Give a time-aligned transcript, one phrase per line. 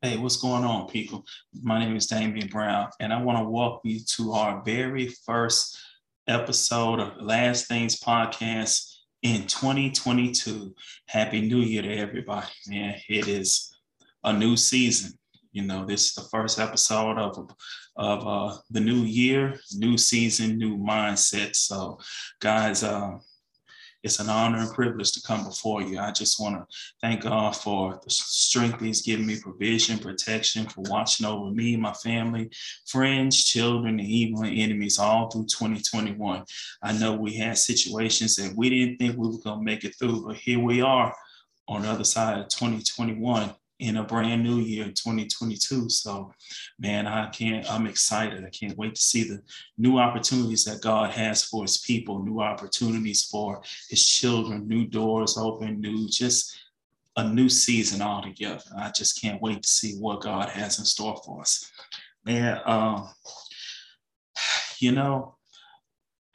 [0.00, 1.24] Hey, what's going on, people?
[1.60, 5.76] My name is Damien Brown, and I want to welcome you to our very first
[6.28, 10.72] episode of Last Things Podcast in 2022.
[11.08, 12.94] Happy New Year to everybody, man.
[13.08, 13.74] It is
[14.22, 15.18] a new season.
[15.50, 17.50] You know, this is the first episode of,
[17.96, 21.56] of uh, the new year, new season, new mindset.
[21.56, 21.98] So,
[22.38, 23.18] guys, uh,
[24.02, 25.98] it's an honor and privilege to come before you.
[25.98, 30.82] I just want to thank God for the strength He's given me, provision, protection, for
[30.82, 32.50] watching over me, my family,
[32.86, 36.44] friends, children, and even enemies all through 2021.
[36.82, 39.96] I know we had situations that we didn't think we were going to make it
[39.98, 41.14] through, but here we are
[41.66, 46.32] on the other side of 2021 in a brand new year 2022 so
[46.80, 48.44] man i can't i'm excited.
[48.44, 49.40] I can't wait to see the
[49.76, 55.38] new opportunities that god has for his people new opportunities for his children new doors
[55.38, 56.58] open new just
[57.18, 58.62] a new season altogether.
[58.76, 61.70] I just can't wait to see what god has in store for us.
[62.24, 63.08] Man um
[64.78, 65.37] you know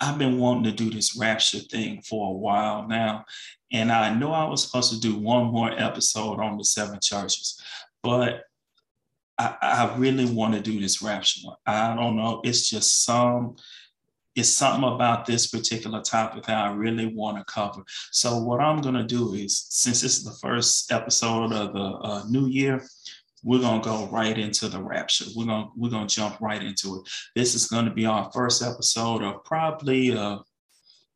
[0.03, 3.23] I've been wanting to do this rapture thing for a while now.
[3.71, 7.59] And I know I was supposed to do one more episode on the seven churches,
[8.01, 8.43] but
[9.37, 11.55] I, I really want to do this rapture one.
[11.65, 12.41] I don't know.
[12.43, 13.55] It's just some,
[14.35, 17.83] it's something about this particular topic that I really want to cover.
[18.11, 21.79] So what I'm going to do is, since this is the first episode of the
[21.79, 22.83] uh, new year,
[23.43, 25.25] we're gonna go right into the rapture.
[25.35, 27.09] We're gonna we're gonna jump right into it.
[27.35, 30.39] This is gonna be our first episode of probably uh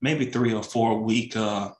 [0.01, 1.71] maybe three or four week uh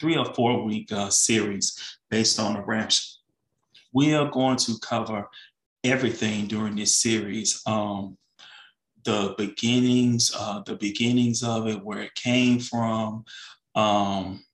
[0.00, 3.04] three or four week uh, series based on the rapture.
[3.92, 5.28] We are going to cover
[5.84, 7.62] everything during this series.
[7.66, 8.16] Um,
[9.04, 13.24] the beginnings, uh, the beginnings of it, where it came from,
[13.74, 14.44] um,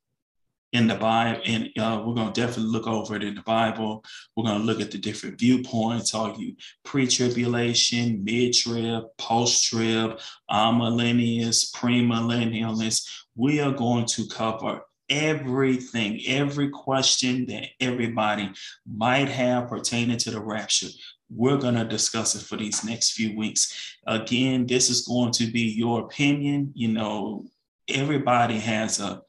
[0.75, 4.05] in the Bible, and uh, we're going to definitely look over it in the Bible.
[4.35, 6.15] We're going to look at the different viewpoints.
[6.15, 10.19] Are you pre-tribulation, mid-trib, post-trib,
[10.51, 13.09] amillennialists, premillennialists?
[13.37, 18.51] We are going to cover everything, every question that everybody
[18.85, 20.89] might have pertaining to the rapture.
[21.31, 23.97] We're going to discuss it for these next few weeks.
[24.09, 26.73] Again, this is going to be your opinion.
[26.75, 27.45] You know,
[27.89, 29.23] everybody has a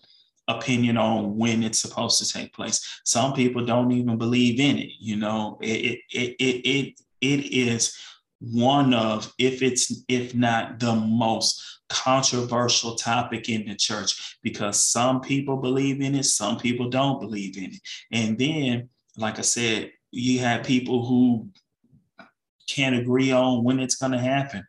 [0.48, 3.02] opinion on when it's supposed to take place.
[3.04, 4.92] Some people don't even believe in it.
[5.00, 7.98] You know, it it it it, it is
[8.40, 15.22] one of, if it's if not the most controversial topic in the church because some
[15.22, 17.80] people believe in it, some people don't believe in it.
[18.12, 21.50] And then, like I said, you have people who
[22.68, 24.64] can't agree on when it's going to happen.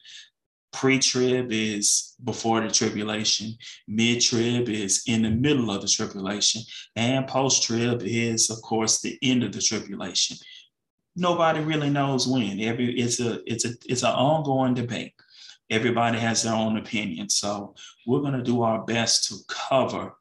[0.77, 3.57] Pre trib is before the tribulation,
[3.89, 6.61] mid trib is in the middle of the tribulation,
[6.97, 10.37] and post trib is, of course, the end of the tribulation.
[11.17, 12.61] Nobody really knows when.
[12.61, 15.15] Every it's a it's a it's an ongoing debate.
[15.71, 17.31] Everybody has their own opinion.
[17.31, 17.75] So
[18.07, 20.13] we're going to do our best to cover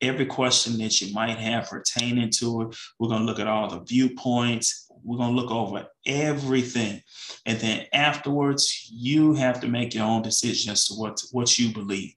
[0.00, 2.76] every question that you might have pertaining to it.
[3.00, 7.02] We're going to look at all the viewpoints we're going to look over everything.
[7.46, 11.72] And then afterwards, you have to make your own decision as to what, what you
[11.72, 12.14] believe.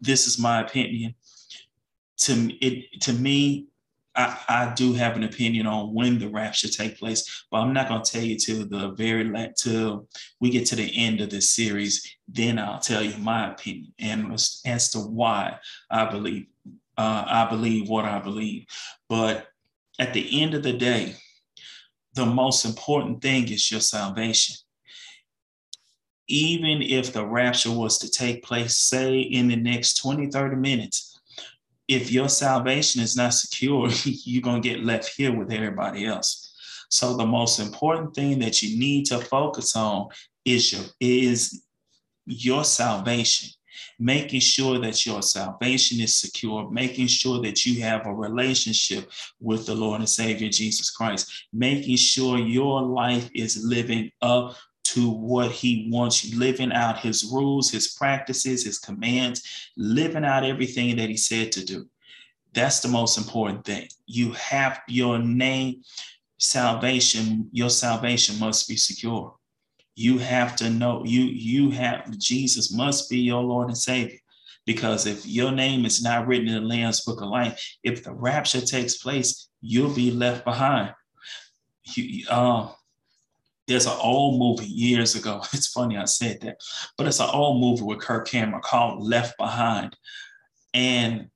[0.00, 1.14] This is my opinion.
[2.18, 3.66] To, it, to me,
[4.14, 7.88] I, I, do have an opinion on when the rapture take place, but I'm not
[7.88, 10.08] going to tell you till the very last, till
[10.40, 12.16] we get to the end of this series.
[12.28, 15.58] Then I'll tell you my opinion and as, as to why
[15.90, 16.46] I believe
[17.00, 18.66] uh, I believe what I believe.
[19.08, 19.46] But
[19.98, 21.16] at the end of the day,
[22.14, 24.56] the most important thing is your salvation.
[26.28, 31.18] Even if the rapture was to take place, say in the next 20, 30 minutes,
[31.88, 36.46] if your salvation is not secure, you're going to get left here with everybody else.
[36.88, 40.08] So the most important thing that you need to focus on
[40.44, 41.64] is your is
[42.26, 43.50] your salvation
[44.00, 49.66] making sure that your salvation is secure, making sure that you have a relationship with
[49.66, 55.50] the Lord and Savior Jesus Christ, making sure your life is living up to what
[55.50, 61.10] he wants you, living out his rules, his practices, his commands, living out everything that
[61.10, 61.86] he said to do.
[62.54, 63.86] That's the most important thing.
[64.06, 65.82] You have your name,
[66.38, 69.34] salvation, your salvation must be secure
[70.00, 74.18] you have to know you you have jesus must be your lord and savior.
[74.66, 78.12] Because if your name is not written in the lamb's book of life if the
[78.12, 80.94] rapture takes place you'll be left behind.
[81.94, 82.68] You, uh,
[83.66, 85.42] there's an old movie years ago.
[85.52, 86.56] It's funny i said that.
[86.96, 89.96] But it's an old movie with kirk cameron called left behind.
[90.72, 91.30] And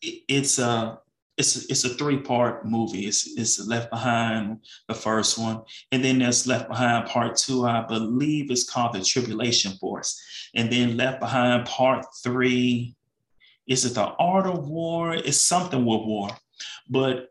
[0.00, 1.00] it's a
[1.36, 3.06] it's a, it's a three part movie.
[3.06, 5.62] It's it's Left Behind, the first one,
[5.92, 7.66] and then there's Left Behind Part Two.
[7.66, 10.20] I believe it's called the Tribulation Force,
[10.54, 12.94] and then Left Behind Part Three.
[13.66, 15.14] Is it the Art of War?
[15.14, 16.30] It's something with war,
[16.88, 17.30] but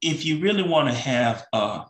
[0.00, 1.84] if you really want to have a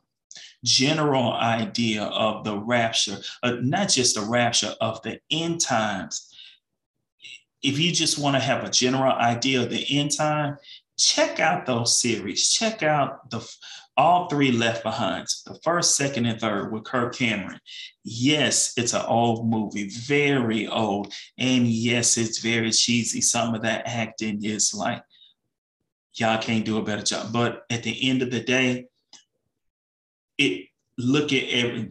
[0.64, 6.29] general idea of the rapture, uh, not just the rapture of the end times,
[7.62, 10.56] if you just want to have a general idea of the end time,
[10.98, 12.50] check out those series.
[12.50, 13.46] Check out the
[13.96, 17.60] all three Left Behinds, the first, second, and third with Kirk Cameron.
[18.02, 23.20] Yes, it's an old movie, very old, and yes, it's very cheesy.
[23.20, 25.02] Some of that acting is like,
[26.14, 27.32] y'all can't do a better job.
[27.32, 28.86] But at the end of the day,
[30.38, 31.90] it look at every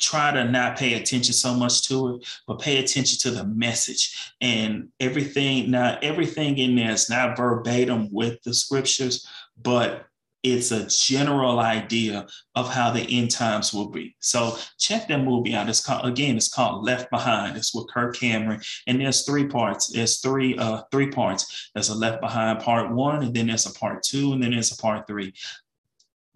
[0.00, 4.32] try to not pay attention so much to it, but pay attention to the message
[4.40, 5.70] and everything.
[5.70, 9.26] Now, everything in there is not verbatim with the scriptures,
[9.62, 10.06] but
[10.42, 14.16] it's a general idea of how the end times will be.
[14.20, 15.68] So check that movie out.
[15.68, 17.56] It's called again, it's called Left Behind.
[17.56, 18.60] It's with Kirk Cameron.
[18.86, 19.88] And there's three parts.
[19.88, 21.70] There's three uh three parts.
[21.74, 24.72] There's a Left Behind part one, and then there's a part two, and then there's
[24.72, 25.34] a part three.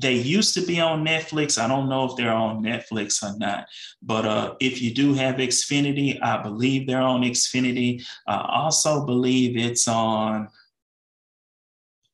[0.00, 1.58] They used to be on Netflix.
[1.58, 3.66] I don't know if they're on Netflix or not.
[4.02, 8.04] But uh, if you do have Xfinity, I believe they're on Xfinity.
[8.26, 10.48] I also believe it's on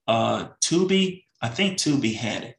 [0.06, 1.24] uh, Tubi.
[1.40, 2.56] I think Tubi had it.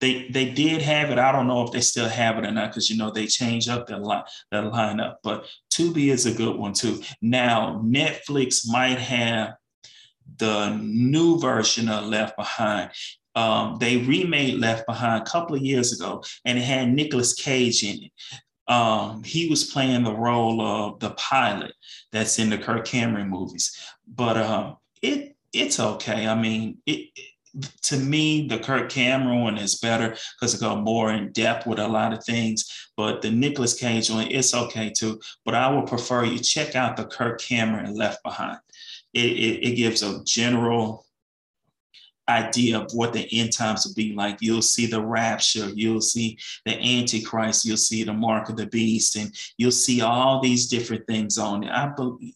[0.00, 1.18] They, they did have it.
[1.18, 3.68] I don't know if they still have it or not because you know they change
[3.68, 5.16] up their line their lineup.
[5.22, 7.00] But Tubi is a good one too.
[7.20, 9.54] Now Netflix might have
[10.38, 12.90] the new version of Left Behind
[13.34, 17.82] um, they remade Left Behind a couple of years ago, and it had Nicolas Cage
[17.82, 18.12] in it.
[18.72, 21.74] Um, he was playing the role of the pilot
[22.12, 23.76] that's in the Kirk Cameron movies,
[24.06, 26.26] but um, it it's okay.
[26.26, 27.32] I mean, it, it
[27.82, 31.78] to me, the Kirk Cameron one is better because it go more in depth with
[31.78, 32.90] a lot of things.
[32.96, 35.20] But the Nicolas Cage one, it's okay too.
[35.44, 38.58] But I would prefer you check out the Kirk Cameron Left Behind.
[39.12, 41.04] It, it, it gives a general
[42.28, 44.38] idea of what the end times will be like.
[44.40, 49.16] You'll see the rapture, you'll see the Antichrist, you'll see the mark of the beast,
[49.16, 51.70] and you'll see all these different things on it.
[51.70, 52.34] I believe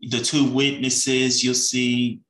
[0.00, 2.20] the two witnesses, you'll see.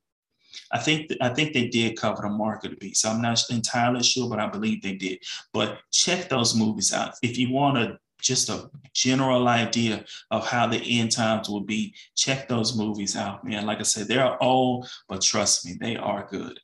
[0.73, 3.06] I think I think they did cover the mark of the beast.
[3.06, 5.23] I'm not entirely sure, but I believe they did.
[5.52, 10.66] But check those movies out if you want to just a general idea of how
[10.66, 13.66] the end times will be, check those movies out, man.
[13.66, 16.58] Like I said, they're old, but trust me, they are good.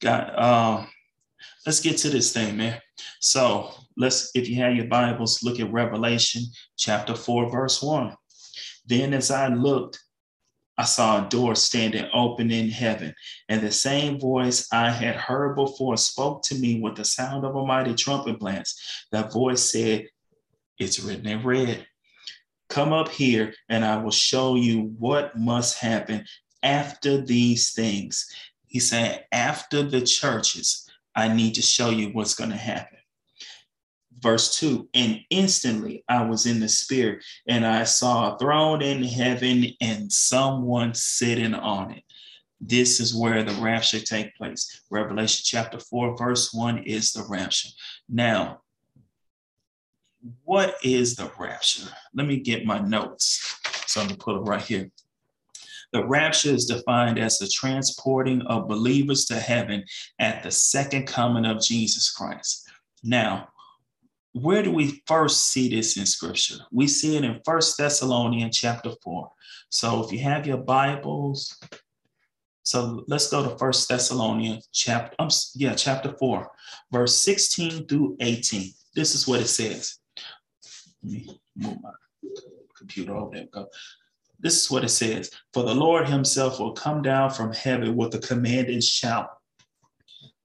[0.00, 0.88] Got um,
[1.66, 2.80] let's get to this thing, man.
[3.20, 6.42] So let's, if you have your Bibles, look at Revelation
[6.76, 8.16] chapter 4, verse 1.
[8.86, 10.00] Then as I looked,
[10.78, 13.14] I saw a door standing open in heaven,
[13.48, 17.54] and the same voice I had heard before spoke to me with the sound of
[17.54, 18.80] a mighty trumpet blast.
[19.12, 20.08] That voice said,
[20.82, 21.86] it's written in red.
[22.68, 26.24] Come up here and I will show you what must happen
[26.62, 28.30] after these things.
[28.66, 32.98] He said, after the churches, I need to show you what's going to happen.
[34.18, 39.02] Verse 2 And instantly I was in the spirit, and I saw a throne in
[39.02, 42.04] heaven and someone sitting on it.
[42.60, 44.82] This is where the rapture take place.
[44.88, 47.70] Revelation chapter 4, verse 1 is the rapture.
[48.08, 48.61] Now,
[50.44, 51.88] what is the rapture?
[52.14, 53.58] Let me get my notes.
[53.86, 54.90] So I'm gonna put it right here.
[55.92, 59.84] The rapture is defined as the transporting of believers to heaven
[60.18, 62.66] at the second coming of Jesus Christ.
[63.02, 63.48] Now,
[64.32, 66.56] where do we first see this in scripture?
[66.70, 69.30] We see it in First Thessalonians chapter 4.
[69.68, 71.60] So if you have your Bibles,
[72.62, 76.50] so let's go to First Thessalonians chapter, um, yeah, chapter 4,
[76.90, 78.72] verse 16 through 18.
[78.94, 79.98] This is what it says.
[81.02, 81.90] Let me move my
[82.76, 83.46] computer over there.
[83.52, 83.68] Go.
[84.40, 88.14] This is what it says For the Lord himself will come down from heaven with
[88.14, 89.30] a commanding shout,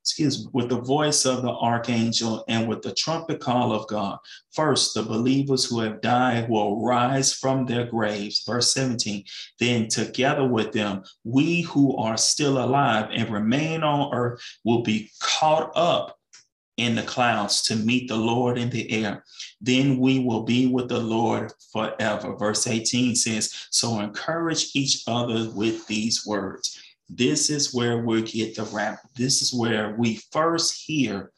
[0.01, 4.19] excuse me, with the voice of the archangel and with the trumpet call of God.
[4.53, 8.43] First, the believers who have died will rise from their graves.
[8.45, 9.23] Verse 17.
[9.59, 15.09] Then, together with them, we who are still alive and remain on earth will be
[15.19, 16.17] caught up
[16.77, 19.23] in the clouds to meet the Lord in the air.
[19.59, 22.35] Then we will be with the Lord forever.
[22.37, 26.79] Verse 18 says, So encourage each other with these words.
[27.09, 28.99] This is where we get the rap.
[29.15, 31.31] This is where we first hear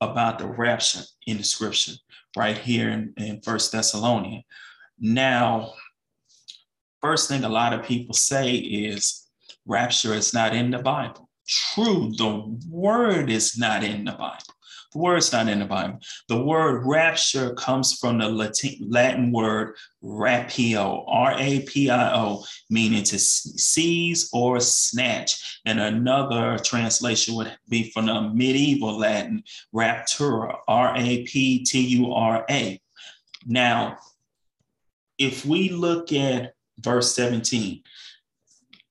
[0.00, 1.94] about the rapture in the scripture,
[2.36, 4.44] right here in, in First Thessalonians.
[5.00, 5.72] Now,
[7.00, 9.28] first thing a lot of people say is
[9.66, 11.28] rapture is not in the Bible.
[11.46, 12.10] true.
[12.16, 14.53] The word is not in the Bible.
[14.94, 15.98] The word's not in the Bible.
[16.28, 19.74] The word rapture comes from the Latin, Latin word
[20.04, 25.60] rapio, R A P I O, meaning to seize or snatch.
[25.66, 29.42] And another translation would be from the medieval Latin
[29.74, 32.80] raptura, R A P T U R A.
[33.46, 33.98] Now,
[35.18, 37.82] if we look at verse 17,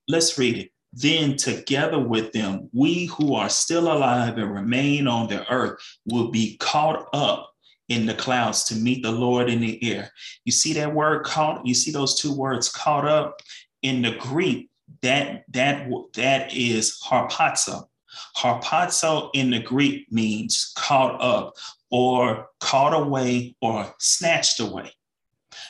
[0.06, 0.73] let's read it.
[0.96, 6.30] Then, together with them, we who are still alive and remain on the earth will
[6.30, 7.50] be caught up
[7.88, 10.10] in the clouds to meet the Lord in the air.
[10.44, 13.40] You see that word caught, you see those two words caught up
[13.82, 14.70] in the Greek,
[15.02, 17.88] that that that is harpazo.
[18.36, 21.54] Harpazo in the Greek means caught up
[21.90, 24.92] or caught away or snatched away.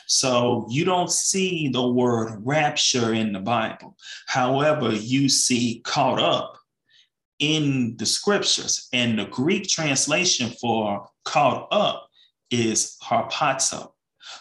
[0.07, 3.97] So you don't see the word rapture in the Bible.
[4.27, 6.57] However, you see caught up
[7.39, 8.87] in the scriptures.
[8.93, 12.09] And the Greek translation for caught up
[12.51, 13.91] is harpazo.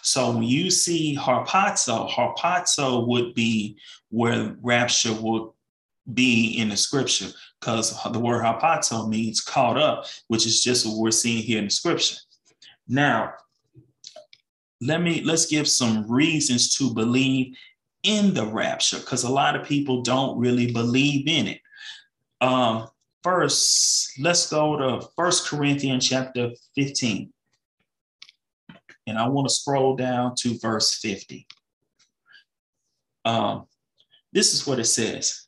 [0.03, 3.79] So when you see harpazo, harpazo would be
[4.11, 5.51] where rapture would
[6.13, 7.29] be in the scripture
[7.61, 11.65] because the word harpazo means caught up, which is just what we're seeing here in
[11.65, 12.17] the scripture.
[12.87, 13.33] Now,
[14.85, 17.57] let me let's give some reasons to believe
[18.03, 21.61] in the rapture because a lot of people don't really believe in it.
[22.41, 22.89] Um,
[23.23, 27.33] first, let's go to First Corinthians chapter 15.
[29.07, 31.47] And I want to scroll down to verse 50.
[33.25, 33.67] Um,
[34.33, 35.44] this is what it says.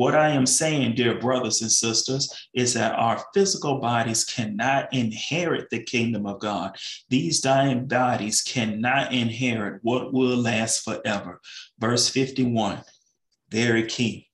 [0.00, 5.68] What I am saying, dear brothers and sisters, is that our physical bodies cannot inherit
[5.68, 6.74] the kingdom of God.
[7.10, 11.42] These dying bodies cannot inherit what will last forever.
[11.78, 12.80] Verse 51,
[13.50, 14.28] very key.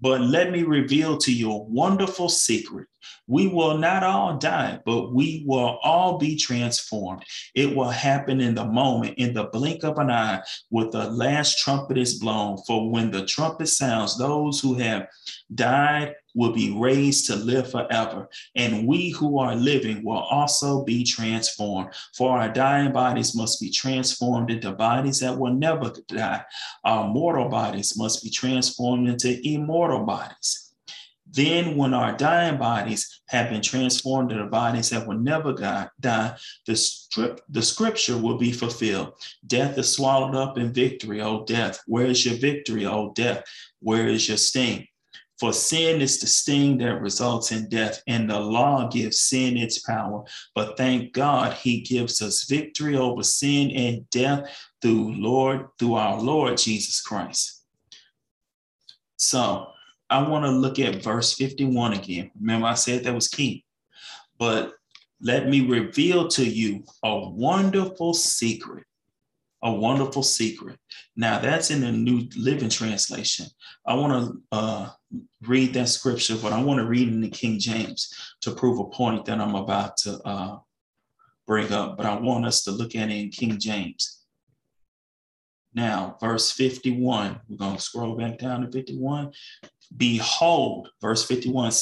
[0.00, 2.88] But let me reveal to you a wonderful secret.
[3.26, 7.24] We will not all die, but we will all be transformed.
[7.54, 11.58] It will happen in the moment, in the blink of an eye, with the last
[11.58, 12.58] trumpet is blown.
[12.66, 15.06] For when the trumpet sounds, those who have
[15.54, 21.04] died will be raised to live forever, and we who are living will also be
[21.04, 21.92] transformed.
[22.16, 26.44] For our dying bodies must be transformed into bodies that will never die.
[26.84, 30.69] Our mortal bodies must be transformed into immortal bodies.
[31.32, 36.76] Then, when our dying bodies have been transformed into bodies that will never die, the,
[36.76, 39.14] strip, the scripture will be fulfilled.
[39.46, 41.80] Death is swallowed up in victory, O death.
[41.86, 43.44] Where is your victory, O death?
[43.80, 44.88] Where is your sting?
[45.38, 49.78] For sin is the sting that results in death, and the law gives sin its
[49.78, 50.24] power.
[50.54, 54.50] But thank God he gives us victory over sin and death
[54.82, 57.62] through Lord, through our Lord Jesus Christ.
[59.16, 59.68] So
[60.10, 62.30] I want to look at verse 51 again.
[62.38, 63.64] Remember, I said that was key.
[64.38, 64.74] But
[65.20, 68.84] let me reveal to you a wonderful secret.
[69.62, 70.78] A wonderful secret.
[71.16, 73.46] Now, that's in the New Living Translation.
[73.86, 74.88] I want to uh,
[75.42, 78.84] read that scripture, but I want to read in the King James to prove a
[78.84, 80.58] point that I'm about to uh,
[81.46, 81.98] bring up.
[81.98, 84.20] But I want us to look at it in King James.
[85.74, 89.32] Now, verse 51, we're going to scroll back down to 51.
[89.96, 91.72] Behold, verse 51,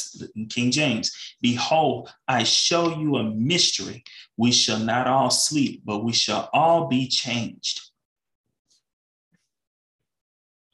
[0.49, 4.03] King James, behold, I show you a mystery.
[4.37, 7.81] We shall not all sleep, but we shall all be changed.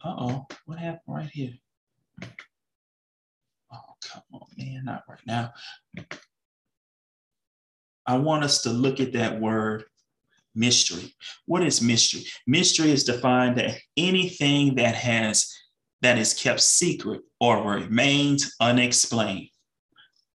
[0.03, 1.55] Uh oh, what happened right here?
[3.73, 5.55] Oh, come on, man, not right now.
[8.07, 9.85] I want us to look at that word
[10.55, 11.15] mystery.
[11.47, 12.27] What is mystery?
[12.47, 15.53] Mystery is defined as anything that has
[16.03, 19.49] that is kept secret or remains unexplained.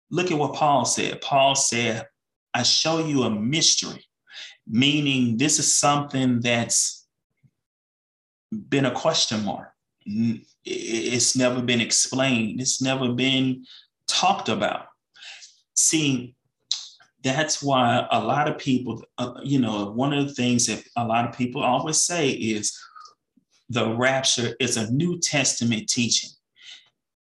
[0.09, 1.21] Look at what Paul said.
[1.21, 2.05] Paul said,
[2.53, 4.05] I show you a mystery,
[4.65, 7.05] meaning this is something that's
[8.69, 9.69] been a question mark.
[10.65, 13.65] It's never been explained, it's never been
[14.07, 14.85] talked about.
[15.75, 16.35] See,
[17.23, 21.05] that's why a lot of people, uh, you know, one of the things that a
[21.05, 22.77] lot of people always say is,
[23.69, 26.29] the rapture is a New Testament teaching.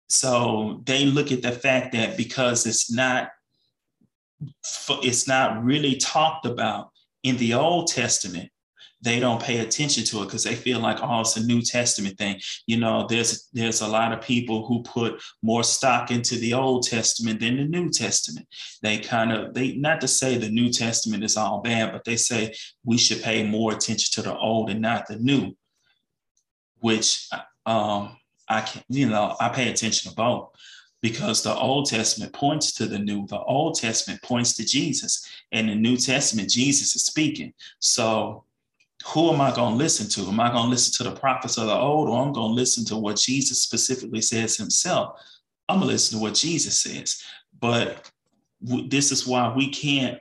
[0.09, 3.31] So they look at the fact that because it's not
[5.03, 6.91] it's not really talked about
[7.23, 8.51] in the Old Testament,
[9.03, 12.17] they don't pay attention to it because they feel like oh it's a New Testament
[12.19, 12.41] thing.
[12.67, 16.87] You know, there's there's a lot of people who put more stock into the Old
[16.87, 18.47] Testament than the New Testament.
[18.83, 22.17] They kind of they not to say the New Testament is all bad, but they
[22.17, 25.53] say we should pay more attention to the old and not the new
[26.81, 27.29] which
[27.65, 28.17] um,
[28.49, 30.51] I can, you know, I pay attention to both.
[31.03, 33.27] because the Old Testament points to the New.
[33.27, 35.29] The Old Testament points to Jesus.
[35.53, 37.53] And the New Testament, Jesus is speaking.
[37.79, 38.45] So
[39.07, 40.29] who am I going to listen to?
[40.29, 42.55] Am I going to listen to the prophets of the old, or I'm going to
[42.55, 45.21] listen to what Jesus specifically says himself?
[45.69, 47.23] I'm going to listen to what Jesus says.
[47.61, 48.11] But
[48.61, 50.19] this is why we can't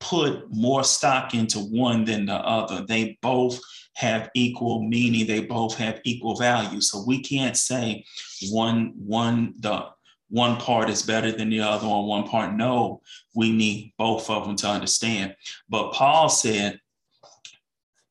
[0.00, 2.84] put more stock into one than the other.
[2.86, 3.60] They both
[3.94, 5.26] have equal meaning.
[5.26, 6.80] They both have equal value.
[6.80, 8.04] So we can't say
[8.50, 9.86] one one the
[10.28, 12.54] one part is better than the other or one part.
[12.54, 13.00] No,
[13.34, 15.36] we need both of them to understand.
[15.68, 16.80] But Paul said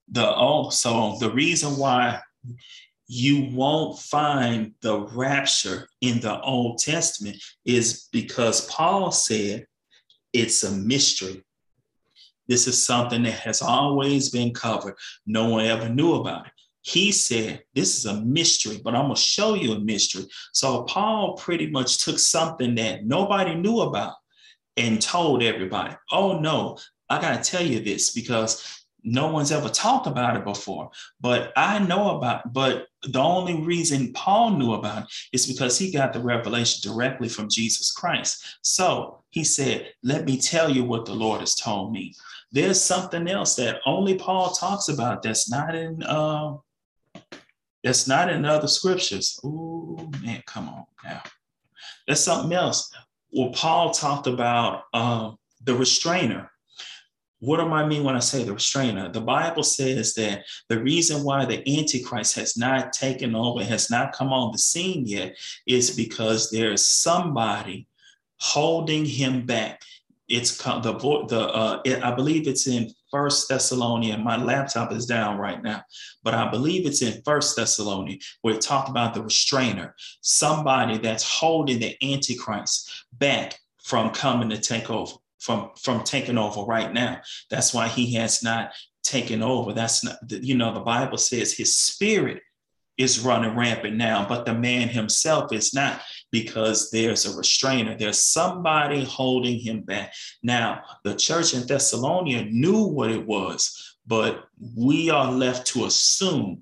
[0.09, 2.21] the oh, so the reason why
[3.07, 9.67] you won't find the rapture in the Old Testament is because Paul said
[10.33, 11.44] it's a mystery.
[12.47, 14.95] This is something that has always been covered.
[15.25, 16.51] No one ever knew about it.
[16.81, 20.25] He said, This is a mystery, but I'm going to show you a mystery.
[20.53, 24.13] So Paul pretty much took something that nobody knew about
[24.77, 26.77] and told everybody, Oh, no,
[27.09, 30.89] I got to tell you this because no one's ever talked about it before
[31.21, 35.91] but i know about but the only reason paul knew about it is because he
[35.91, 41.05] got the revelation directly from jesus christ so he said let me tell you what
[41.05, 42.13] the lord has told me
[42.55, 46.55] there's something else that only paul talks about that's not in uh,
[47.83, 51.21] that's not in other scriptures oh man come on now
[52.07, 52.91] there's something else
[53.31, 55.31] well paul talked about uh,
[55.63, 56.49] the restrainer
[57.39, 59.09] what do I mean when I say the restrainer?
[59.09, 64.13] The Bible says that the reason why the Antichrist has not taken over, has not
[64.13, 65.35] come on the scene yet,
[65.67, 67.87] is because there's somebody
[68.39, 69.81] holding him back.
[70.27, 74.23] It's the the uh, it, I believe it's in First Thessalonian.
[74.23, 75.83] My laptop is down right now,
[76.23, 81.23] but I believe it's in First Thessalonian where it talked about the restrainer, somebody that's
[81.23, 87.21] holding the Antichrist back from coming to take over from from taking over right now.
[87.51, 88.71] That's why he has not
[89.03, 89.73] taken over.
[89.73, 92.41] That's not you know the Bible says his spirit
[92.97, 97.97] is running rampant now, but the man himself is not because there's a restrainer.
[97.97, 100.13] There's somebody holding him back.
[100.41, 106.61] Now, the church in Thessalonia knew what it was, but we are left to assume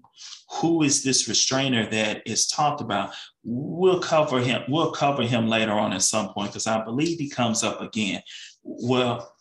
[0.49, 3.11] who is this restrainer that is talked about
[3.43, 7.27] we'll cover him we'll cover him later on at some point because i believe he
[7.27, 8.21] comes up again
[8.63, 9.35] well,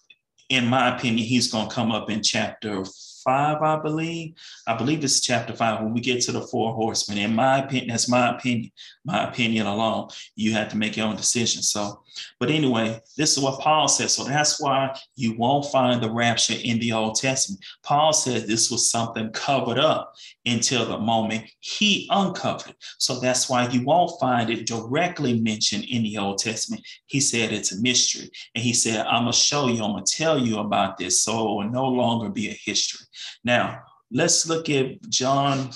[0.48, 2.84] in my opinion, he's going to come up in chapter
[3.22, 4.34] five, I believe.
[4.66, 7.18] I believe it's chapter five when we get to the four horsemen.
[7.18, 8.70] In my opinion, that's my opinion,
[9.04, 10.08] my opinion alone.
[10.36, 11.62] You have to make your own decision.
[11.62, 12.02] So,
[12.38, 14.14] but anyway, this is what Paul says.
[14.14, 17.64] So that's why you won't find the rapture in the Old Testament.
[17.82, 20.14] Paul said this was something covered up
[20.46, 22.70] until the moment he uncovered.
[22.70, 22.76] it.
[22.98, 26.82] So that's why you won't find it directly mentioned in the Old Testament.
[27.06, 28.30] He said it's a mystery.
[28.54, 31.22] And he said, I'm going to show you, I'm going to tell you about this
[31.22, 33.06] so it will no longer be a history.
[33.44, 35.70] Now, let's look at John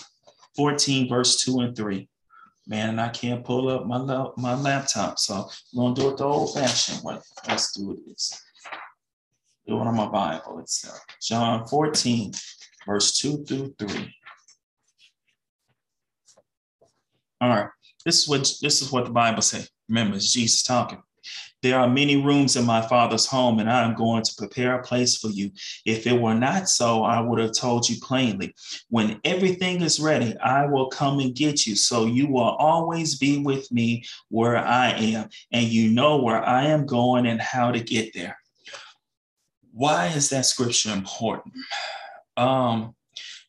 [0.57, 2.09] 14, verse 2 and 3.
[2.67, 3.99] Man, I can't pull up my,
[4.37, 7.19] my laptop, so I'm going to do it the old fashioned way.
[7.47, 8.43] Let's do this.
[9.67, 10.99] Do it on my Bible itself.
[11.23, 12.33] John 14,
[12.87, 14.15] verse 2 through 3.
[17.41, 17.69] All right.
[18.05, 19.69] This is what this is what the Bible says.
[19.89, 21.03] Remember, it's Jesus talking.
[21.63, 24.83] There are many rooms in my father's home, and I am going to prepare a
[24.83, 25.51] place for you.
[25.85, 28.55] If it were not so, I would have told you plainly.
[28.89, 31.77] When everything is ready, I will come and get you.
[31.77, 36.67] So you will always be with me where I am, and you know where I
[36.67, 38.39] am going and how to get there.
[39.73, 41.55] Why is that scripture important?
[42.37, 42.96] Um,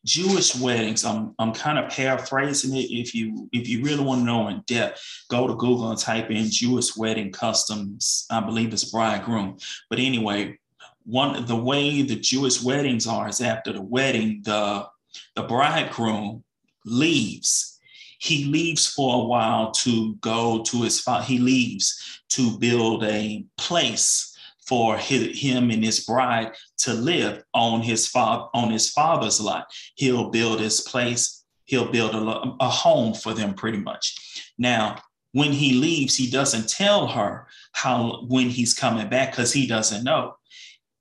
[0.08, 1.04] Jewish weddings.
[1.04, 2.90] I'm I'm kind of paraphrasing it.
[2.90, 6.32] If you if you really want to know in depth, go to Google and type
[6.32, 8.26] in Jewish wedding customs.
[8.32, 9.58] I believe it's bridegroom.
[9.90, 10.58] But anyway,
[11.06, 14.88] one the way the Jewish weddings are is after the wedding, the
[15.36, 16.44] the bridegroom
[16.86, 17.80] leaves.
[18.20, 21.26] He leaves for a while to go to his father.
[21.26, 24.27] He leaves to build a place
[24.68, 29.68] for his, him and his bride to live on his on his father's lot.
[29.96, 31.46] He'll build his place.
[31.66, 34.52] He'll build a, a home for them, pretty much.
[34.58, 35.02] Now,
[35.32, 40.04] when he leaves, he doesn't tell her how when he's coming back because he doesn't
[40.04, 40.36] know.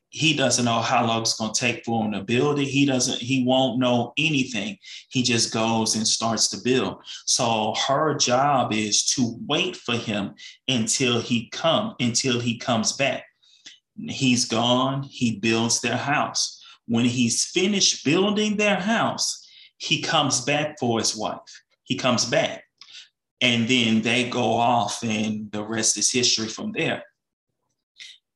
[0.09, 2.67] He doesn't know how long it's going to take for him to build it.
[2.67, 3.19] He doesn't.
[3.19, 4.79] He won't know anything.
[5.11, 6.99] He just goes and starts to build.
[7.27, 10.35] So her job is to wait for him
[10.69, 13.25] until he come until he comes back
[13.99, 16.63] He's gone, he builds their house.
[16.87, 19.47] When he's finished building their house,
[19.79, 21.41] he comes back for his wife.
[21.85, 22.65] He comes back.
[23.41, 27.03] and then they go off and the rest is history from there.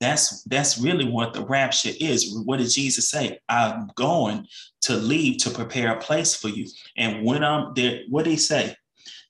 [0.00, 2.34] That's that's really what the rapture is.
[2.44, 3.38] What did jesus say?
[3.48, 4.46] I'm going
[4.82, 6.66] to leave to prepare a place for you.
[6.96, 8.74] And when i'm there what did he say?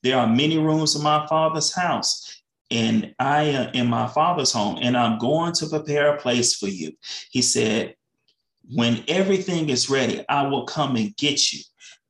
[0.03, 2.40] There are many rooms in my father's house
[2.71, 6.69] and i am in my father's home and i'm going to prepare a place for
[6.69, 6.93] you
[7.31, 7.95] he said
[8.75, 11.61] when everything is ready i will come and get you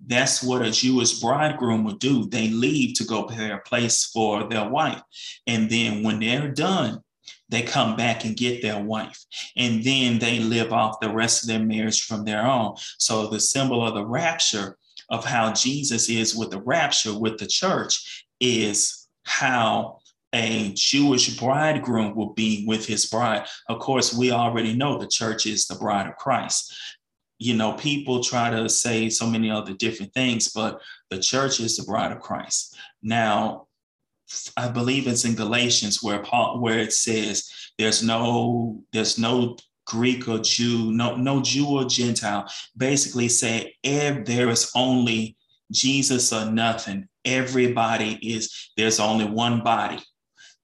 [0.07, 2.27] that's what a Jewish bridegroom would do.
[2.27, 5.03] They leave to go prepare a place for their wife.
[5.46, 7.03] And then when they're done,
[7.49, 9.25] they come back and get their wife.
[9.57, 12.77] And then they live off the rest of their marriage from their own.
[12.99, 14.79] So the symbol of the rapture
[15.11, 19.99] of how Jesus is with the rapture with the church is how
[20.32, 23.46] a Jewish bridegroom will be with his bride.
[23.68, 26.72] Of course, we already know the church is the bride of Christ
[27.40, 31.74] you know, people try to say so many other different things, but the church is
[31.74, 32.76] the bride of Christ.
[33.02, 33.66] Now,
[34.58, 40.28] I believe it's in Galatians where Paul, where it says there's no there's no Greek
[40.28, 42.46] or Jew, no no Jew or Gentile.
[42.76, 45.36] Basically, say if there is only
[45.72, 47.08] Jesus or nothing.
[47.24, 49.98] Everybody is there's only one body.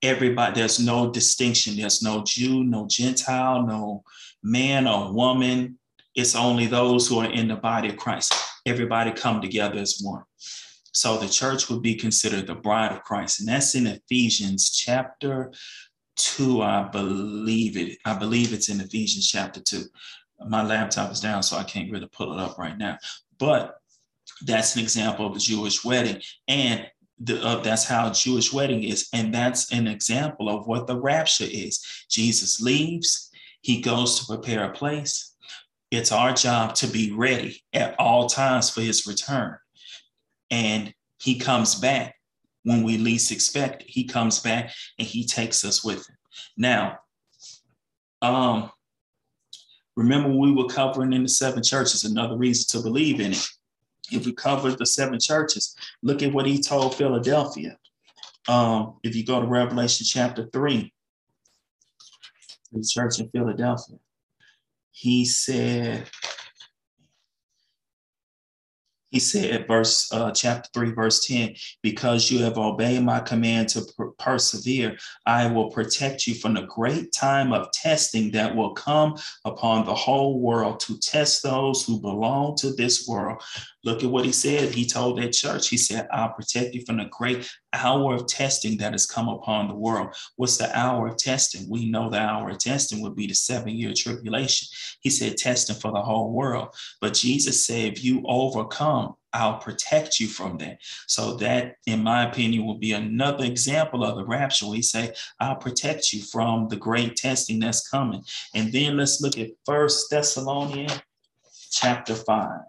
[0.02, 1.76] Everybody there's no distinction.
[1.76, 4.02] There's no Jew, no Gentile, no
[4.42, 5.78] man or woman
[6.16, 8.34] it's only those who are in the body of Christ.
[8.64, 10.24] Everybody come together as one.
[10.92, 13.38] So the church would be considered the bride of Christ.
[13.38, 15.52] And that's in Ephesians chapter
[16.16, 17.98] 2, I believe it.
[18.06, 19.84] I believe it's in Ephesians chapter 2.
[20.48, 22.96] My laptop is down, so I can't really pull it up right now.
[23.38, 23.78] But
[24.40, 26.22] that's an example of a Jewish wedding.
[26.48, 26.86] And
[27.18, 29.08] the, uh, that's how a Jewish wedding is.
[29.12, 31.84] And that's an example of what the rapture is.
[32.10, 33.30] Jesus leaves,
[33.62, 35.36] he goes to prepare a place
[35.90, 39.56] it's our job to be ready at all times for his return.
[40.50, 42.14] And he comes back
[42.64, 43.90] when we least expect it.
[43.90, 46.16] He comes back and he takes us with him.
[46.56, 46.98] Now,
[48.20, 48.70] um,
[49.96, 53.48] remember we were covering in the seven churches, another reason to believe in it.
[54.10, 57.76] If we covered the seven churches, look at what he told Philadelphia.
[58.48, 60.92] Um, if you go to Revelation chapter 3,
[62.72, 63.98] the church in Philadelphia,
[64.92, 66.08] he said,
[69.10, 73.82] he said, verse uh, chapter 3, verse 10, because you have obeyed my command to
[73.96, 79.16] per- persevere, I will protect you from the great time of testing that will come
[79.44, 83.42] upon the whole world to test those who belong to this world.
[83.86, 84.74] Look at what he said.
[84.74, 88.76] He told that church, he said, I'll protect you from the great hour of testing
[88.78, 90.08] that has come upon the world.
[90.34, 91.70] What's the hour of testing?
[91.70, 94.66] We know the hour of testing would be the seven year tribulation.
[95.02, 96.74] He said, testing for the whole world.
[97.00, 100.78] But Jesus said, if you overcome, I'll protect you from that.
[101.06, 104.66] So that, in my opinion, will be another example of the rapture.
[104.66, 108.24] We say, I'll protect you from the great testing that's coming.
[108.52, 111.00] And then let's look at First Thessalonians
[111.70, 112.60] chapter 5.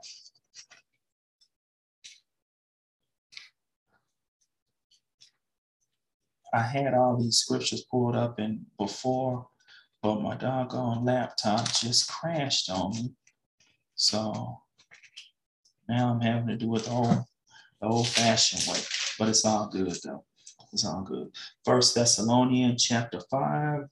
[6.54, 9.48] I had all these scriptures pulled up and before,
[10.02, 13.14] but my doggone laptop just crashed on me.
[13.96, 14.62] So
[15.90, 17.26] now I'm having to do it the old,
[17.82, 18.82] the old fashioned way,
[19.20, 20.24] but it's all good though.
[20.74, 21.32] It's all good.
[21.66, 23.86] First Thessalonians chapter five,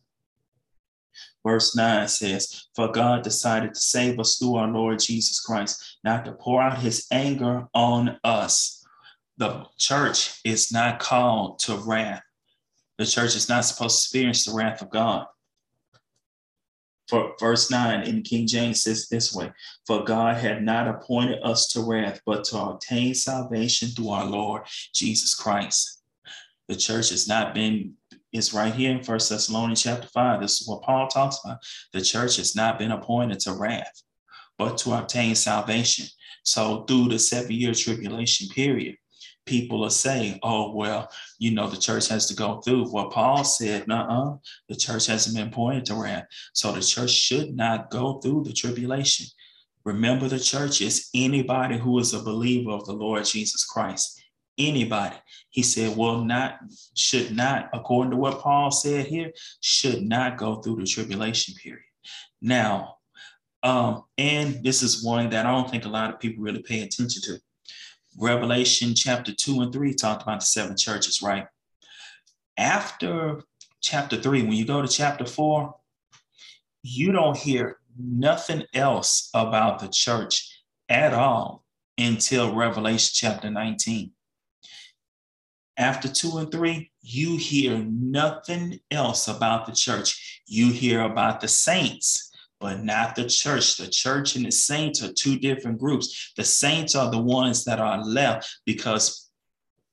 [1.45, 6.25] verse 9 says, For God decided to save us through our Lord Jesus Christ, not
[6.25, 8.83] to pour out his anger on us.
[9.37, 12.23] The church is not called to wrath.
[12.97, 15.25] The church is not supposed to experience the wrath of God.
[17.07, 19.51] For verse 9 in King James says this way
[19.85, 24.63] For God had not appointed us to wrath, but to obtain salvation through our Lord
[24.93, 26.01] Jesus Christ.
[26.67, 27.93] The church has not been,
[28.31, 30.41] it's right here in First Thessalonians chapter 5.
[30.41, 31.59] This is what Paul talks about.
[31.93, 34.01] The church has not been appointed to wrath,
[34.57, 36.07] but to obtain salvation.
[36.43, 38.97] So through the seven year tribulation period,
[39.45, 42.91] people are saying, oh, well, you know, the church has to go through.
[42.91, 44.33] Well, Paul said, uh
[44.69, 46.25] the church hasn't been pointed to wrath.
[46.53, 49.27] So the church should not go through the tribulation.
[49.83, 54.19] Remember, the church is anybody who is a believer of the Lord Jesus Christ.
[54.57, 55.15] Anybody.
[55.49, 56.59] He said, well, not,
[56.95, 61.83] should not, according to what Paul said here, should not go through the tribulation period.
[62.41, 62.95] Now,
[63.63, 66.81] um, and this is one that I don't think a lot of people really pay
[66.81, 67.39] attention to
[68.17, 71.47] Revelation chapter 2 and 3 talked about the seven churches, right?
[72.57, 73.41] After
[73.81, 75.75] chapter 3, when you go to chapter 4,
[76.83, 81.63] you don't hear nothing else about the church at all
[81.97, 84.11] until Revelation chapter 19.
[85.77, 90.41] After two and three, you hear nothing else about the church.
[90.47, 92.31] You hear about the saints,
[92.65, 93.77] but not the church.
[93.77, 96.33] The church and the saints are two different groups.
[96.35, 99.29] The saints are the ones that are left because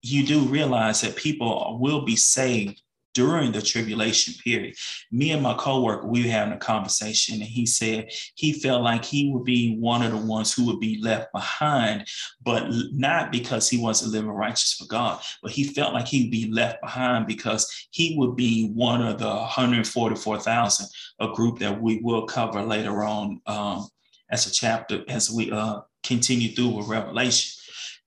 [0.00, 2.80] you do realize that people will be saved
[3.14, 4.74] during the tribulation period.
[5.10, 9.04] Me and my coworker, we were having a conversation, and he said he felt like
[9.04, 12.06] he would be one of the ones who would be left behind,
[12.42, 16.50] but not because he wasn't living righteous for God, but he felt like he'd be
[16.50, 20.86] left behind because he would be one of the 144,000,
[21.20, 23.88] a group that we will cover later on um,
[24.30, 27.58] as a chapter as we uh, continue through with Revelation.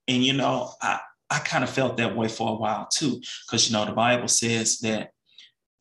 [0.07, 0.99] And you know, I,
[1.35, 4.29] I kind of felt that way for a while too, because you know the Bible
[4.29, 5.11] says that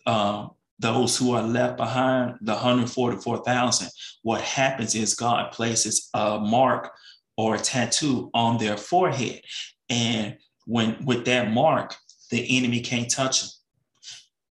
[0.04, 3.88] um, those who are left behind, the 144,000,
[4.22, 6.92] what happens is God places a mark
[7.36, 9.42] or a tattoo on their forehead,
[9.88, 10.36] and
[10.66, 11.94] when with that mark,
[12.30, 13.50] the enemy can't touch them.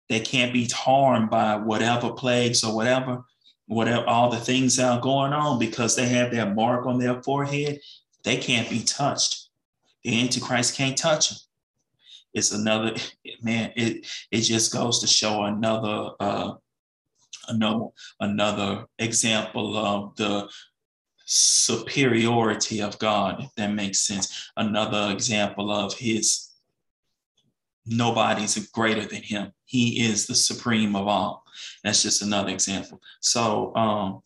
[0.08, 3.24] They can't be harmed by whatever plagues or whatever,
[3.66, 7.20] whatever all the things that are going on because they have that mark on their
[7.22, 7.80] forehead.
[8.22, 9.41] They can't be touched
[10.04, 11.38] the Antichrist can't touch him.
[12.34, 12.94] It's another
[13.42, 13.72] man.
[13.76, 16.54] It it just goes to show another uh,
[17.48, 17.86] another
[18.20, 20.48] another example of the
[21.26, 23.42] superiority of God.
[23.42, 24.50] If that makes sense.
[24.56, 26.48] Another example of His.
[27.84, 29.52] Nobody's greater than Him.
[29.64, 31.44] He is the supreme of all.
[31.82, 33.00] That's just another example.
[33.20, 34.22] So um,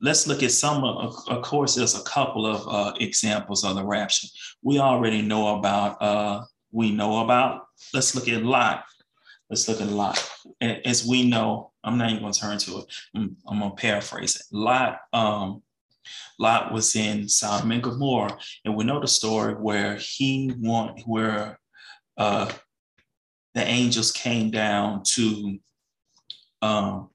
[0.00, 3.84] Let's look at some, of, of course, there's a couple of uh, examples of the
[3.84, 4.28] rapture.
[4.62, 8.84] We already know about, uh, we know about, let's look at Lot.
[9.50, 10.30] Let's look at Lot.
[10.60, 12.84] As we know, I'm not even going to turn to it.
[13.14, 14.42] I'm, I'm going to paraphrase it.
[14.50, 15.62] Lot, um,
[16.38, 21.60] Lot was in Sodom and Gomorrah, and we know the story where he want where
[22.16, 22.50] uh,
[23.54, 25.58] the angels came down to
[26.62, 27.10] um,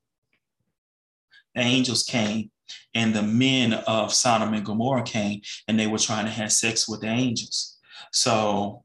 [1.56, 2.52] the angels came
[2.94, 6.88] and the men of Sodom and Gomorrah came and they were trying to have sex
[6.88, 7.78] with the angels.
[8.12, 8.84] So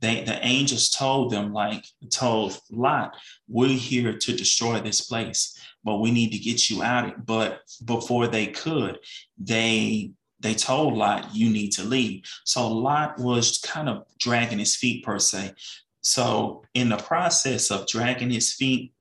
[0.00, 3.16] they, the angels told them, like, told Lot,
[3.48, 7.04] we're here to destroy this place, but we need to get you out.
[7.04, 7.26] Of it.
[7.26, 8.98] But before they could,
[9.38, 12.22] they they told Lot, you need to leave.
[12.44, 15.52] So Lot was kind of dragging his feet per se.
[16.00, 18.94] So in the process of dragging his feet,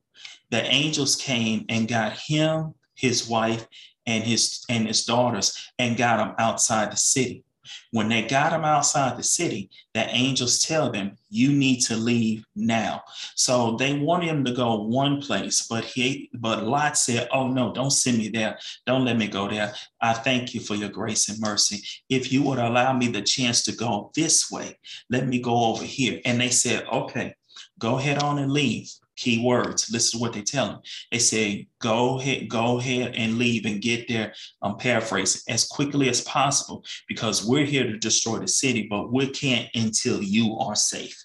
[0.51, 3.65] the angels came and got him his wife
[4.09, 7.43] and his and his daughters and got them outside the city.
[7.91, 12.43] When they got them outside the city, the angels tell them, "You need to leave
[12.55, 13.03] now."
[13.35, 17.71] So they want him to go one place, but he, but Lot said, "Oh no,
[17.71, 18.57] don't send me there.
[18.87, 19.75] Don't let me go there.
[20.01, 21.83] I thank you for your grace and mercy.
[22.17, 25.85] If you would allow me the chance to go this way, let me go over
[25.85, 27.35] here." And they said, "Okay,
[27.77, 28.89] go ahead on and leave."
[29.19, 29.89] Key words.
[29.91, 30.79] Listen to what they tell him.
[31.11, 34.33] They say, go ahead, go ahead and leave and get there.
[34.61, 39.29] I'm paraphrasing as quickly as possible because we're here to destroy the city, but we
[39.29, 41.17] can't until you are safe.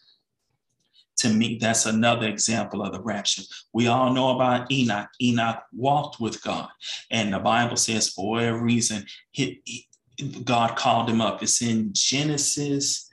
[1.18, 3.42] To me, that's another example of the rapture.
[3.72, 5.08] We all know about Enoch.
[5.22, 6.68] Enoch walked with God,
[7.10, 9.86] and the Bible says for whatever reason, he, he,
[10.44, 11.40] God called him up.
[11.40, 13.08] It's in Genesis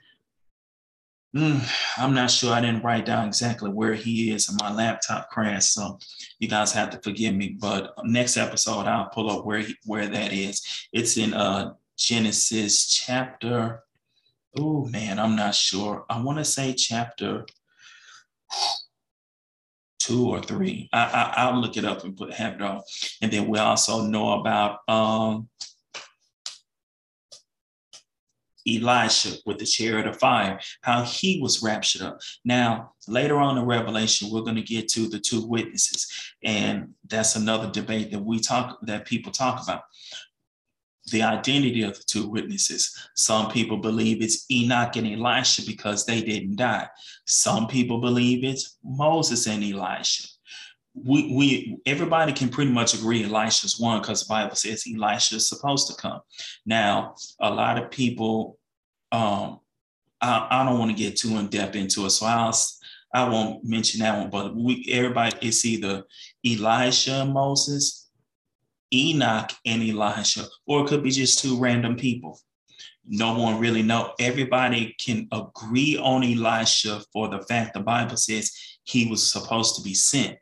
[1.34, 1.66] Mm,
[1.96, 2.52] I'm not sure.
[2.52, 5.98] I didn't write down exactly where he is, and my laptop crashed, so
[6.38, 7.56] you guys have to forgive me.
[7.58, 10.62] But next episode, I'll pull up where he, where that is.
[10.92, 13.82] It's in uh Genesis chapter.
[14.58, 16.04] Oh man, I'm not sure.
[16.10, 17.46] I want to say chapter
[19.98, 20.90] two or three.
[20.92, 22.82] I, I will look it up and put have it on.
[23.22, 25.48] And then we also know about um
[28.68, 32.20] Elisha with the chariot of fire, how he was raptured up.
[32.44, 36.06] Now, later on in Revelation, we're going to get to the two witnesses,
[36.42, 39.82] and that's another debate that we talk that people talk about.
[41.10, 42.96] The identity of the two witnesses.
[43.16, 46.86] Some people believe it's Enoch and Elisha because they didn't die.
[47.26, 50.28] Some people believe it's Moses and Elisha
[50.94, 55.48] we we everybody can pretty much agree Elisha's one because the Bible says Elisha is
[55.48, 56.20] supposed to come.
[56.66, 58.58] Now, a lot of people,
[59.10, 59.60] um,
[60.20, 62.54] I, I don't want to get too in depth into it, so I'll
[63.14, 64.30] I won't mention that one.
[64.30, 66.04] But we everybody it's either
[66.44, 68.10] Elisha Moses,
[68.92, 72.38] Enoch and Elisha, or it could be just two random people.
[73.04, 74.12] No one really know.
[74.20, 78.52] Everybody can agree on Elisha for the fact the Bible says
[78.84, 80.36] he was supposed to be sent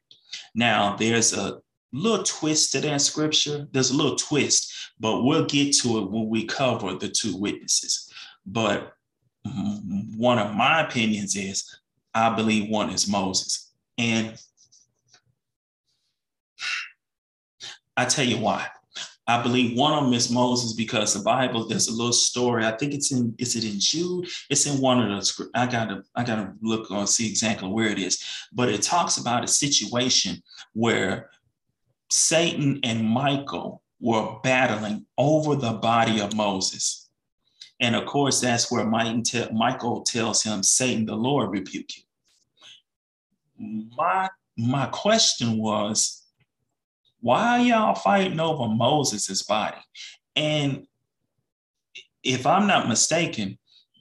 [0.55, 1.61] now, there's a
[1.93, 3.69] little twist to that scripture.
[3.73, 8.13] There's a little twist, but we'll get to it when we cover the two witnesses.
[8.47, 8.93] But
[10.17, 11.79] one of my opinions is
[12.15, 13.73] I believe one is Moses.
[13.99, 14.37] And
[17.97, 18.67] I tell you why.
[19.31, 22.65] I believe one of them is Moses because the Bible, there's a little story.
[22.67, 24.29] I think it's in, is it in Jude?
[24.49, 27.99] It's in one of the I gotta, I gotta look on see exactly where it
[27.99, 28.25] is.
[28.53, 31.31] But it talks about a situation where
[32.11, 37.09] Satan and Michael were battling over the body of Moses.
[37.79, 42.03] And of course, that's where Michael tells him, Satan, the Lord rebuke you.
[43.97, 46.21] My, my question was,
[47.21, 49.79] why y'all fighting over Moses' body?
[50.37, 50.87] And
[52.23, 53.59] if I'm not mistaken,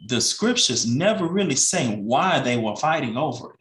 [0.08, 3.60] the scriptures never really say why they were fighting over it.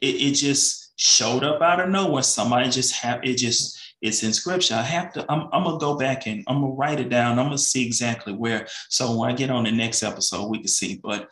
[0.00, 2.22] It, it just showed up out of nowhere.
[2.22, 4.74] Somebody just have it just it's in scripture.
[4.74, 7.38] I have to, I'm, I'm, gonna go back and I'm gonna write it down.
[7.38, 8.66] I'm gonna see exactly where.
[8.88, 10.98] So when I get on the next episode, we can see.
[11.02, 11.28] But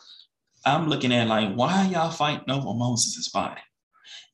[0.65, 3.61] I'm looking at like, why y'all fighting over Moses' body?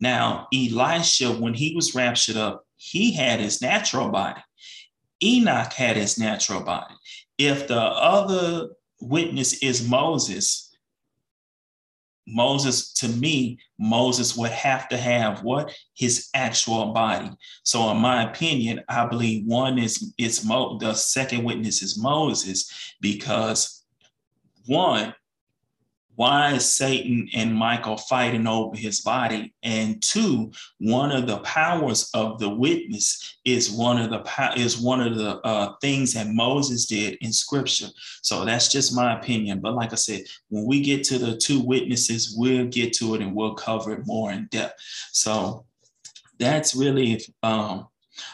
[0.02, 4.42] Now, Elisha, when he was raptured up, he had his natural body.
[5.24, 6.94] Enoch had his natural body.
[7.38, 8.70] If the other
[9.02, 10.72] witness is Moses,
[12.28, 17.32] Moses, to me, Moses would have to have what his actual body.
[17.64, 22.72] So, in my opinion, I believe one is is Mo, the second witness is Moses
[23.02, 23.84] because
[24.66, 25.14] one,
[26.16, 29.54] why is Satan and Michael fighting over his body?
[29.64, 35.02] And two, one of the powers of the witness is one of the is one
[35.02, 37.88] of the uh, things that Moses did in Scripture.
[38.22, 39.60] So that's just my opinion.
[39.60, 43.22] But like I said, when we get to the two witnesses, we'll get to it
[43.22, 44.80] and we'll cover it more in depth.
[45.12, 45.66] So
[46.40, 47.88] that's really um,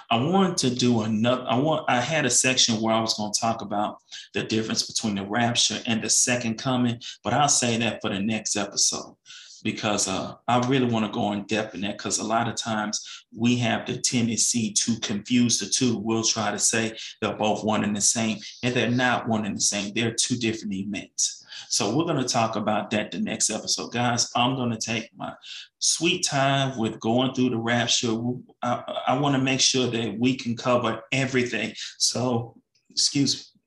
[0.10, 1.46] I wanted to do another.
[1.48, 1.86] I want.
[1.90, 3.98] I had a section where I was going to talk about
[4.34, 8.20] the difference between the rapture and the second coming, but I'll say that for the
[8.20, 9.16] next episode
[9.64, 12.56] because uh, I really want to go in depth in that because a lot of
[12.56, 15.98] times we have the tendency to confuse the two.
[15.98, 19.56] We'll try to say they're both one and the same, and they're not one and
[19.56, 19.94] the same.
[19.94, 21.41] They're two different events.
[21.70, 23.92] So we're going to talk about that the next episode.
[23.92, 25.34] Guys, I'm going to take my
[25.80, 28.16] sweet time with going through the rapture.
[28.62, 31.74] I, I want to make sure that we can cover everything.
[31.98, 32.56] So,
[32.90, 33.62] excuse me.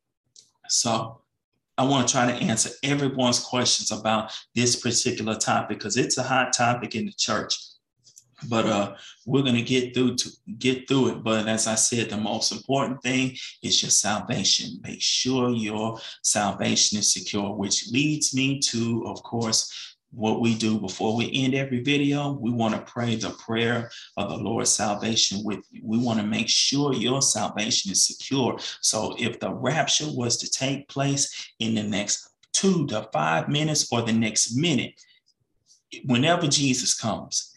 [0.69, 1.21] So,
[1.77, 6.23] I want to try to answer everyone's questions about this particular topic because it's a
[6.23, 7.57] hot topic in the church
[8.49, 8.95] but uh,
[9.27, 11.23] we're to get through to get through it.
[11.23, 14.81] But as I said, the most important thing is your salvation.
[14.83, 20.79] Make sure your salvation is secure, which leads me to, of course, what we do
[20.79, 22.33] before we end every video.
[22.33, 25.83] We want to pray the prayer of the Lord's salvation with you.
[25.85, 28.59] We want to make sure your salvation is secure.
[28.81, 33.89] So if the rapture was to take place in the next two to five minutes
[33.91, 34.93] or the next minute,
[36.05, 37.54] whenever Jesus comes,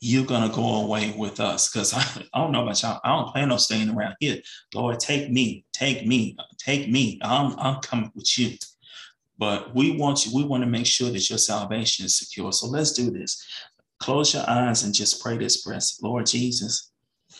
[0.00, 2.00] you're gonna go away with us because I,
[2.34, 3.00] I, don't know about y'all.
[3.04, 4.40] I don't plan on staying around here.
[4.74, 7.18] Lord, take me, take me, take me.
[7.22, 8.56] I'm I'm coming with you.
[9.38, 12.52] But we want you, we want to make sure that your salvation is secure.
[12.52, 13.44] So let's do this.
[14.00, 15.78] Close your eyes and just pray this prayer.
[16.02, 16.90] Lord Jesus,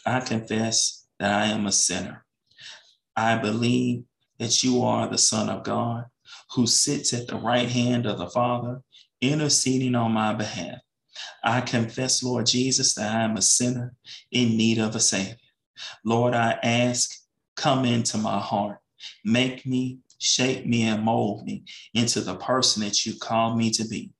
[0.07, 2.25] I confess that I am a sinner.
[3.17, 4.05] I believe
[4.39, 6.05] that you are the Son of God
[6.53, 8.81] who sits at the right hand of the Father,
[9.21, 10.79] interceding on my behalf.
[11.43, 13.95] I confess, Lord Jesus, that I am a sinner
[14.31, 15.37] in need of a Savior.
[16.05, 17.11] Lord, I ask,
[17.57, 18.79] come into my heart,
[19.25, 23.87] make me, shape me, and mold me into the person that you call me to
[23.87, 24.11] be.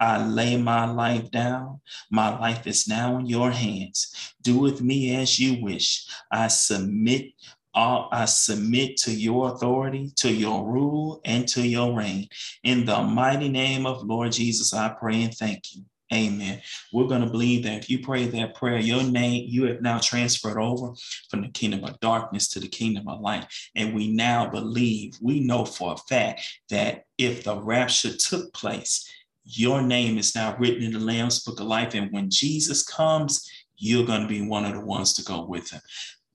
[0.00, 1.80] I lay my life down.
[2.10, 4.34] My life is now in your hands.
[4.42, 6.06] Do with me as you wish.
[6.30, 7.32] I submit
[7.74, 12.28] all, I submit to your authority, to your rule, and to your reign.
[12.64, 15.84] In the mighty name of Lord Jesus, I pray and thank you.
[16.12, 16.62] Amen.
[16.92, 19.98] We're going to believe that if you pray that prayer, your name, you have now
[19.98, 20.94] transferred over
[21.28, 23.46] from the kingdom of darkness to the kingdom of light.
[23.76, 26.40] And we now believe, we know for a fact
[26.70, 29.06] that if the rapture took place,
[29.44, 31.94] your name is now written in the Lamb's book of life.
[31.94, 33.46] And when Jesus comes,
[33.76, 35.80] you're going to be one of the ones to go with him.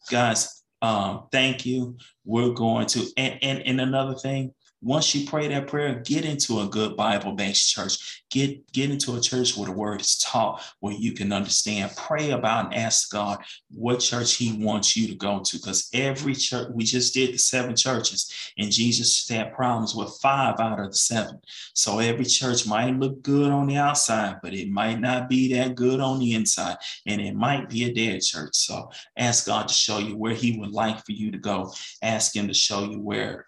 [0.09, 1.97] Guys, um, thank you.
[2.25, 4.53] We're going to, and, and, and another thing,
[4.83, 8.21] once you pray that prayer, get into a good Bible-based church.
[8.29, 11.91] Get, get into a church where the word is taught, where you can understand.
[11.95, 13.39] Pray about and ask God
[13.71, 15.57] what church He wants you to go to.
[15.57, 20.59] Because every church, we just did the seven churches, and Jesus had problems with five
[20.59, 21.39] out of the seven.
[21.73, 25.75] So every church might look good on the outside, but it might not be that
[25.75, 26.77] good on the inside.
[27.05, 28.55] And it might be a dead church.
[28.55, 31.71] So ask God to show you where He would like for you to go.
[32.01, 33.45] Ask Him to show you where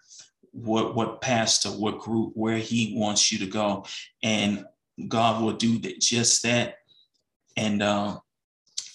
[0.56, 3.84] what what pastor, what group, where he wants you to go.
[4.22, 4.64] And
[5.08, 6.78] God will do that, just that.
[7.56, 8.18] And uh,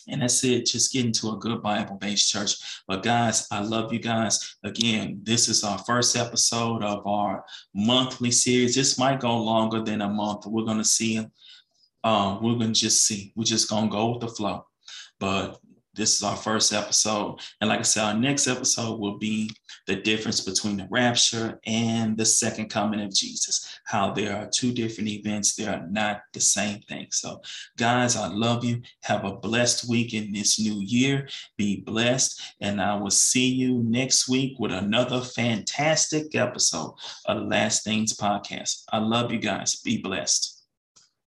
[0.07, 0.65] and that's it.
[0.65, 2.55] Just get into a good Bible based church.
[2.87, 4.57] But guys, I love you guys.
[4.63, 8.75] Again, this is our first episode of our monthly series.
[8.75, 10.45] This might go longer than a month.
[10.45, 11.25] We're to see.
[12.03, 13.31] Uh, we're to just see.
[13.35, 14.65] We're just to go with the flow.
[15.19, 15.59] But
[15.93, 17.39] this is our first episode.
[17.59, 19.51] And like I said, our next episode will be
[19.87, 24.73] the difference between the rapture and the second coming of Jesus, how there are two
[24.73, 25.55] different events.
[25.55, 27.07] They are not the same thing.
[27.11, 27.41] So,
[27.77, 28.81] guys, I love you.
[29.03, 31.27] Have a blessed week in this new year.
[31.57, 32.41] Be blessed.
[32.61, 36.93] And I will see you next week with another fantastic episode
[37.25, 38.83] of Last Things podcast.
[38.91, 39.75] I love you guys.
[39.77, 40.60] Be blessed.